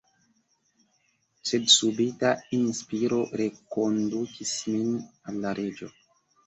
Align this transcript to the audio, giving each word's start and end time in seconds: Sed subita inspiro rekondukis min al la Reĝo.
Sed 1.49 1.67
subita 1.75 2.33
inspiro 2.61 3.21
rekondukis 3.43 4.59
min 4.75 4.93
al 5.29 5.41
la 5.47 5.55
Reĝo. 5.63 5.97